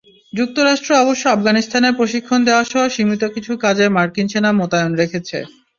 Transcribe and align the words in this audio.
যুক্তরাষ্ট্র 0.33 0.91
অবশ্য 1.03 1.23
আফগানিস্তানে 1.29 1.89
প্রশিক্ষণ 1.99 2.39
দেওয়াসহ 2.45 2.81
সীমিত 2.95 3.23
কিছু 3.35 3.51
কাজে 3.63 3.85
মার্কিন 3.95 4.27
সেনা 4.27 4.51
মোতায়েন 4.59 4.91
রেখেছে। 5.01 5.37